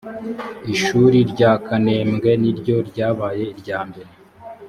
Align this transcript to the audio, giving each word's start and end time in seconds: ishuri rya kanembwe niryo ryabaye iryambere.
ishuri 0.75 1.19
rya 1.31 1.51
kanembwe 1.65 2.29
niryo 2.41 2.77
ryabaye 2.89 3.43
iryambere. 3.53 4.11